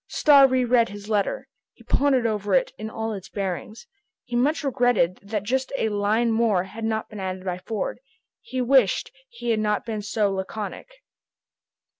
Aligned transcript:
Starr 0.07 0.47
re 0.47 0.65
read 0.65 0.89
his 0.89 1.09
letter. 1.09 1.47
He 1.73 1.83
pondered 1.83 2.25
over 2.25 2.55
it 2.55 2.73
in 2.79 2.89
all 2.89 3.13
its 3.13 3.29
bearings. 3.29 3.85
He 4.23 4.35
much 4.35 4.63
regretted 4.63 5.19
that 5.21 5.43
just 5.43 5.71
a 5.77 5.89
line 5.89 6.31
more 6.31 6.63
had 6.63 6.83
not 6.85 7.07
been 7.07 7.19
added 7.19 7.45
by 7.45 7.59
Ford. 7.59 7.99
He 8.41 8.61
wished 8.61 9.11
he 9.29 9.51
had 9.51 9.59
not 9.59 9.85
been 9.85 9.99
quite 9.99 10.05
so 10.05 10.31
laconic. 10.31 10.87